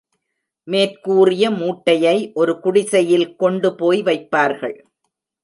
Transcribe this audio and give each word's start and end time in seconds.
மேற்கூறிய 0.67 1.51
மூட்டையை 1.51 2.31
ஒரு 2.33 2.59
குடிசையில் 2.59 3.35
கொண்டுபோய் 3.35 4.01
வைப்பார்கள். 4.03 4.77